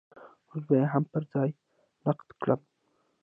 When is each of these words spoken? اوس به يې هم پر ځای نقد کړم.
اوس 0.49 0.63
به 0.67 0.73
يې 0.79 0.85
هم 0.93 1.03
پر 1.11 1.23
ځای 1.33 1.49
نقد 2.05 2.29
کړم. 2.41 2.61